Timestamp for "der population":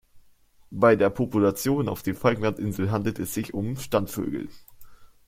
0.95-1.87